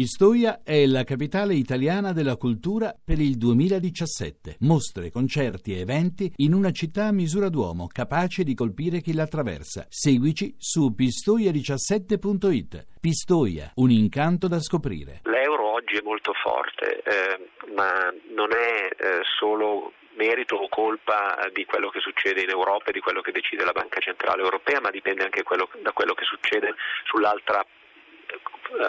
Pistoia 0.00 0.62
è 0.64 0.86
la 0.86 1.04
capitale 1.04 1.52
italiana 1.52 2.14
della 2.14 2.36
cultura 2.36 2.94
per 3.04 3.18
il 3.18 3.36
2017. 3.36 4.56
Mostre, 4.60 5.10
concerti 5.10 5.74
e 5.74 5.80
eventi 5.80 6.32
in 6.36 6.54
una 6.54 6.70
città 6.70 7.08
a 7.08 7.12
misura 7.12 7.50
d'uomo, 7.50 7.86
capace 7.86 8.42
di 8.42 8.54
colpire 8.54 9.02
chi 9.02 9.12
la 9.12 9.24
attraversa. 9.24 9.84
Seguici 9.90 10.54
su 10.56 10.94
pistoia17.it. 10.96 12.86
Pistoia, 12.98 13.72
un 13.74 13.90
incanto 13.90 14.48
da 14.48 14.58
scoprire. 14.60 15.20
L'euro 15.24 15.74
oggi 15.74 15.96
è 15.96 16.02
molto 16.02 16.32
forte, 16.32 17.02
eh, 17.02 17.50
ma 17.76 17.92
non 18.34 18.56
è 18.56 18.88
eh, 18.88 19.20
solo 19.38 19.92
merito 20.16 20.56
o 20.56 20.68
colpa 20.70 21.36
di 21.52 21.66
quello 21.66 21.90
che 21.90 22.00
succede 22.00 22.40
in 22.40 22.48
Europa 22.48 22.88
e 22.88 22.92
di 22.92 23.00
quello 23.00 23.20
che 23.20 23.32
decide 23.32 23.66
la 23.66 23.72
Banca 23.72 24.00
Centrale 24.00 24.40
Europea, 24.40 24.80
ma 24.80 24.88
dipende 24.88 25.24
anche 25.24 25.42
quello, 25.42 25.68
da 25.82 25.92
quello 25.92 26.14
che 26.14 26.24
succede 26.24 26.74
sull'altra 27.04 27.60
eh, 27.60 27.79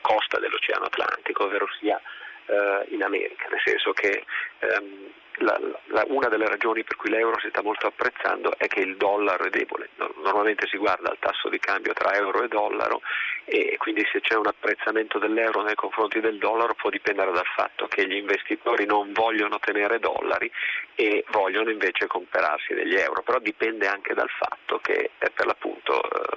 costa 0.00 0.38
dell'Oceano 0.38 0.84
Atlantico, 0.84 1.44
ovvero 1.44 1.66
sia 1.78 2.00
eh, 2.46 2.86
in 2.88 3.02
America, 3.02 3.46
nel 3.48 3.60
senso 3.64 3.92
che 3.92 4.24
ehm, 4.58 5.10
la, 5.38 5.58
la, 5.86 6.04
una 6.08 6.28
delle 6.28 6.46
ragioni 6.46 6.84
per 6.84 6.96
cui 6.96 7.10
l'euro 7.10 7.38
si 7.40 7.48
sta 7.48 7.62
molto 7.62 7.86
apprezzando 7.86 8.52
è 8.56 8.66
che 8.66 8.80
il 8.80 8.96
dollaro 8.96 9.44
è 9.44 9.50
debole. 9.50 9.88
Normalmente 10.22 10.66
si 10.66 10.76
guarda 10.76 11.10
il 11.10 11.18
tasso 11.18 11.48
di 11.48 11.58
cambio 11.58 11.92
tra 11.92 12.14
euro 12.14 12.42
e 12.42 12.48
dollaro 12.48 13.00
e 13.44 13.76
quindi 13.78 14.06
se 14.12 14.20
c'è 14.20 14.34
un 14.34 14.46
apprezzamento 14.46 15.18
dell'euro 15.18 15.62
nei 15.62 15.74
confronti 15.74 16.20
del 16.20 16.38
dollaro 16.38 16.74
può 16.74 16.90
dipendere 16.90 17.32
dal 17.32 17.46
fatto 17.56 17.86
che 17.86 18.06
gli 18.06 18.16
investitori 18.16 18.84
non 18.84 19.12
vogliono 19.12 19.58
tenere 19.58 19.98
dollari 19.98 20.50
e 20.94 21.24
vogliono 21.30 21.70
invece 21.70 22.06
comprarsi 22.06 22.74
degli 22.74 22.94
euro, 22.94 23.22
però 23.22 23.38
dipende 23.38 23.86
anche 23.86 24.14
dal 24.14 24.30
fatto 24.30 24.78
che 24.80 25.10
eh, 25.18 25.30
per 25.30 25.46
l'appunto 25.46 26.02
eh, 26.02 26.36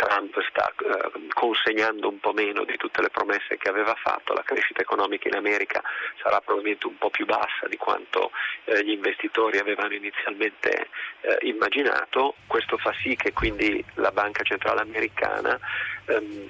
Trump 0.00 0.34
sta 0.48 0.72
eh, 0.78 1.28
consegnando 1.34 2.08
un 2.08 2.18
po' 2.20 2.32
meno 2.32 2.64
di 2.64 2.76
tutte 2.78 3.02
le 3.02 3.10
promesse 3.10 3.58
che 3.58 3.68
aveva 3.68 3.94
fatto, 3.94 4.32
la 4.32 4.42
crescita 4.42 4.80
economica 4.80 5.28
in 5.28 5.34
America 5.34 5.82
sarà 6.22 6.40
probabilmente 6.40 6.86
un 6.86 6.96
po' 6.96 7.10
più 7.10 7.26
bassa 7.26 7.68
di 7.68 7.76
quanto 7.76 8.30
eh, 8.64 8.82
gli 8.82 8.92
investitori 8.92 9.58
avevano 9.58 9.92
inizialmente 9.92 10.88
eh, 11.20 11.36
immaginato, 11.42 12.36
questo 12.46 12.78
fa 12.78 12.94
sì 13.02 13.14
che 13.14 13.34
quindi 13.34 13.84
la 13.94 14.10
Banca 14.10 14.42
Centrale 14.42 14.80
Americana 14.80 15.58
ehm, 16.06 16.48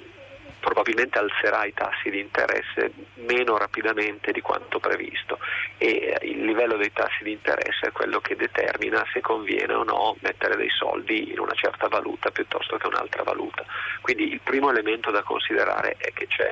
probabilmente 0.61 1.17
alzerà 1.17 1.65
i 1.65 1.73
tassi 1.73 2.09
di 2.09 2.19
interesse 2.19 2.93
meno 3.15 3.57
rapidamente 3.57 4.31
di 4.31 4.41
quanto 4.41 4.79
previsto 4.79 5.39
e 5.77 6.15
eh, 6.21 6.27
il 6.27 6.45
livello 6.45 6.77
dei 6.77 6.93
tassi 6.93 7.23
di 7.23 7.31
interesse 7.31 7.87
è 7.87 7.91
quello 7.91 8.21
che 8.21 8.35
determina 8.35 9.03
se 9.11 9.19
conviene 9.19 9.73
o 9.73 9.83
no 9.83 10.15
mettere 10.21 10.55
dei 10.55 10.69
soldi 10.69 11.31
in 11.31 11.39
una 11.39 11.53
certa 11.53 11.87
valuta 11.87 12.29
piuttosto 12.29 12.77
che 12.77 12.87
un'altra 12.87 13.23
valuta. 13.23 13.65
Quindi 14.01 14.31
il 14.31 14.39
primo 14.41 14.69
elemento 14.69 15.11
da 15.11 15.23
considerare 15.23 15.95
è 15.97 16.13
che 16.13 16.27
c'è 16.27 16.49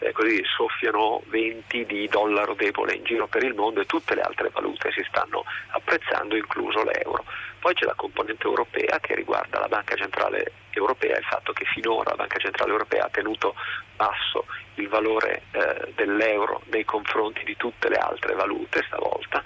eh, 0.00 0.12
così 0.12 0.42
soffiano 0.44 1.22
venti 1.26 1.86
di 1.86 2.08
dollaro 2.08 2.54
debole 2.54 2.94
in 2.94 3.04
giro 3.04 3.28
per 3.28 3.44
il 3.44 3.54
mondo 3.54 3.80
e 3.80 3.86
tutte 3.86 4.14
le 4.14 4.22
altre 4.22 4.50
valute 4.52 4.90
si 4.90 5.04
stanno 5.08 5.44
apprezzando, 5.68 6.36
incluso 6.36 6.82
l'euro. 6.82 7.24
Poi 7.60 7.74
c'è 7.74 7.84
la 7.84 7.94
componente 7.94 8.44
europea 8.44 8.98
che 9.00 9.14
riguarda 9.14 9.60
la 9.60 9.68
Banca 9.68 9.94
Centrale 9.94 10.50
Europea 10.78 11.16
e 11.16 11.18
il 11.18 11.24
fatto 11.24 11.52
che 11.52 11.64
finora 11.64 12.10
la 12.10 12.16
Banca 12.16 12.38
Centrale 12.38 12.72
Europea 12.72 13.04
ha 13.04 13.10
tenuto 13.10 13.54
basso 13.96 14.46
il 14.74 14.88
valore 14.88 15.42
eh, 15.52 15.92
dell'euro 15.94 16.62
nei 16.70 16.84
confronti 16.84 17.44
di 17.44 17.56
tutte 17.56 17.88
le 17.88 17.96
altre 17.96 18.34
valute 18.34 18.82
stavolta 18.86 19.42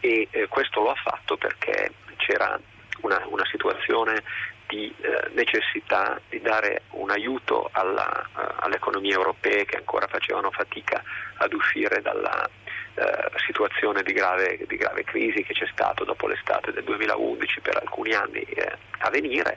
e 0.00 0.28
eh, 0.30 0.48
questo 0.48 0.80
lo 0.82 0.90
ha 0.90 0.94
fatto 0.94 1.36
perché 1.36 1.92
c'era 2.16 2.58
una, 3.00 3.22
una 3.28 3.44
situazione 3.46 4.22
di 4.66 4.92
eh, 5.00 5.30
necessità 5.34 6.20
di 6.28 6.40
dare 6.40 6.82
un 6.90 7.10
aiuto 7.10 7.68
alla, 7.72 8.28
uh, 8.34 8.40
alle 8.56 8.76
economie 8.76 9.12
europee 9.12 9.64
che 9.64 9.76
ancora 9.76 10.06
facevano 10.08 10.50
fatica 10.50 11.02
ad 11.36 11.52
uscire 11.52 12.02
dalla 12.02 12.48
uh, 12.94 13.38
situazione 13.46 14.02
di 14.02 14.12
grave, 14.12 14.58
di 14.66 14.76
grave, 14.76 15.04
crisi 15.04 15.44
che 15.44 15.52
c'è 15.52 15.68
stato 15.72 16.04
dopo 16.04 16.26
l'estate 16.26 16.72
del 16.72 16.84
2011 16.84 17.60
per 17.60 17.76
alcuni 17.76 18.12
anni 18.12 18.40
eh, 18.40 18.76
a 18.98 19.10
venire 19.10 19.56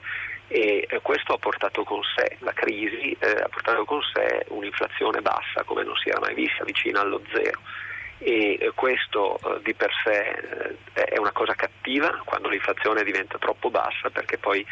e 0.52 0.84
eh, 0.88 1.00
questo 1.00 1.34
ha 1.34 1.38
portato 1.38 1.84
con 1.84 2.00
sé, 2.02 2.36
la 2.40 2.52
crisi 2.52 3.16
eh, 3.20 3.40
ha 3.40 3.48
portato 3.48 3.84
con 3.84 4.00
sé 4.02 4.44
un'inflazione 4.48 5.20
bassa 5.20 5.62
come 5.64 5.84
non 5.84 5.94
si 5.94 6.08
era 6.08 6.18
mai 6.18 6.34
vista, 6.34 6.64
vicina 6.64 7.00
allo 7.00 7.22
zero 7.32 7.60
e 8.22 8.58
eh, 8.60 8.72
questo 8.74 9.38
eh, 9.38 9.60
di 9.62 9.74
per 9.74 9.90
sé 10.04 10.76
è 10.92 11.18
una 11.18 11.32
cosa 11.32 11.54
cattiva 11.54 12.20
quando 12.24 12.48
l'inflazione 12.48 13.02
diventa 13.02 13.38
troppo 13.38 13.70
bassa 13.70 14.10
perché 14.10 14.36
poi 14.36 14.64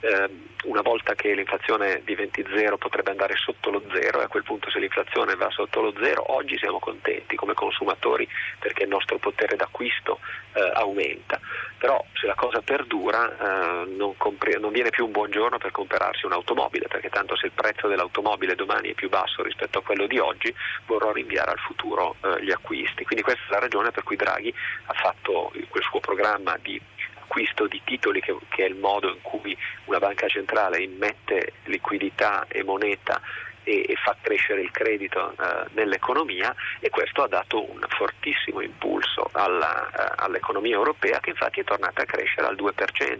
eh, 0.00 0.28
una 0.64 0.82
volta 0.82 1.14
che 1.14 1.32
l'inflazione 1.34 2.02
diventi 2.04 2.44
zero 2.52 2.76
potrebbe 2.76 3.10
andare 3.10 3.36
sotto 3.36 3.70
lo 3.70 3.82
zero. 3.92 4.20
E 4.20 4.24
a 4.24 4.28
quel 4.28 4.42
punto 4.42 4.70
se 4.70 4.78
l'inflazione 4.78 5.34
va 5.36 5.48
sotto 5.50 5.80
lo 5.80 5.94
zero 6.00 6.32
oggi 6.34 6.58
siamo 6.58 6.78
contenti 6.78 7.36
come 7.36 7.54
consumatori 7.54 8.28
perché 8.58 8.82
il 8.82 8.88
nostro 8.88 9.18
potere 9.18 9.56
d'acquisto 9.56 10.18
eh, 10.54 10.70
aumenta, 10.74 11.38
però 11.78 12.02
se 12.14 12.26
la 12.26 12.34
cosa 12.34 12.60
perdura 12.62 13.30
eh, 13.30 13.86
non, 13.90 14.16
compre- 14.16 14.58
non, 14.58 14.72
viene 14.72 14.90
più 14.90 15.04
un 15.04 15.12
buon 15.12 15.30
giorno 15.30 15.58
per 15.58 15.70
comprarsi 15.70 16.26
un'automobile 16.26 16.88
perché 16.88 17.10
tanto 17.10 17.36
se 17.36 17.46
il 17.46 17.52
prezzo 17.52 17.88
dell'automobile 17.88 18.54
domani 18.54 18.90
è 18.90 18.94
più 18.94 19.08
basso 19.08 19.42
rispetto 19.42 19.78
a 19.78 19.82
quello 19.82 20.06
di 20.06 20.18
oggi 20.18 20.52
vorrò 20.86 21.12
rinviare 21.12 21.50
al 21.52 21.58
futuro 21.58 22.16
eh, 22.22 22.42
gli 22.42 22.50
acquisti, 22.50 22.95
quindi 23.04 23.22
questa 23.22 23.42
è 23.48 23.50
la 23.50 23.60
ragione 23.60 23.90
per 23.90 24.02
cui 24.02 24.16
Draghi 24.16 24.52
ha 24.86 24.92
fatto 24.94 25.52
quel 25.68 25.82
suo 25.82 26.00
programma 26.00 26.56
di 26.60 26.80
acquisto 27.26 27.66
di 27.66 27.80
titoli 27.84 28.20
che, 28.20 28.36
che, 28.48 28.64
è 28.64 28.68
il 28.68 28.76
modo 28.76 29.08
in 29.08 29.20
cui 29.20 29.56
una 29.84 29.98
banca 29.98 30.28
centrale 30.28 30.82
immette 30.82 31.54
liquidità 31.64 32.46
e 32.48 32.62
moneta 32.62 33.20
e, 33.64 33.84
e 33.88 33.96
fa 33.96 34.16
crescere 34.20 34.60
il 34.60 34.70
credito 34.70 35.32
eh, 35.32 35.66
nell'economia 35.72 36.54
e 36.78 36.88
questo 36.88 37.24
ha 37.24 37.28
dato 37.28 37.68
un 37.68 37.84
fortissimo 37.88 38.60
impulso 38.60 39.28
alla, 39.32 39.90
eh, 39.90 40.12
all'economia 40.16 40.76
europea 40.76 41.18
che 41.18 41.30
infatti 41.30 41.60
è 41.60 41.64
tornata 41.64 42.02
a 42.02 42.06
crescere 42.06 42.46
al 42.46 42.54
2%. 42.54 43.18